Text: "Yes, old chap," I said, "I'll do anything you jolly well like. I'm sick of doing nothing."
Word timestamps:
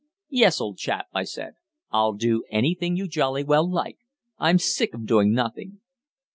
"Yes, 0.31 0.59
old 0.59 0.79
chap," 0.79 1.09
I 1.13 1.23
said, 1.25 1.57
"I'll 1.91 2.13
do 2.13 2.43
anything 2.49 2.95
you 2.97 3.07
jolly 3.07 3.43
well 3.43 3.69
like. 3.71 3.99
I'm 4.39 4.57
sick 4.57 4.95
of 4.95 5.05
doing 5.05 5.31
nothing." 5.31 5.81